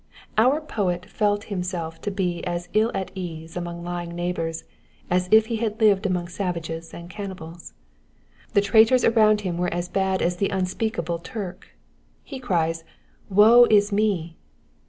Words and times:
Our 0.35 0.61
poet 0.61 1.05
felt 1.05 1.43
himself 1.43 2.01
to 2.01 2.09
be 2.09 2.43
as 2.43 2.69
ill 2.73 2.89
at 2.95 3.11
ease 3.13 3.55
among 3.55 3.83
lying 3.83 4.15
neighbours 4.15 4.63
as 5.11 5.27
if 5.31 5.45
he 5.45 5.57
had 5.57 5.77
Uvea 5.77 6.03
among 6.07 6.27
savages 6.27 6.91
and 6.91 7.07
cannibals. 7.07 7.73
The 8.55 8.61
traitors 8.61 9.03
around 9.05 9.41
liim 9.41 9.57
were 9.57 9.71
as 9.71 9.89
bad 9.89 10.23
as 10.23 10.37
the 10.37 10.47
im 10.47 10.65
speakable 10.65 11.19
Turk. 11.19 11.67
He 12.23 12.39
cries 12.39 12.83
Woe 13.29 13.67
is 13.69 13.91
me 13.91 14.37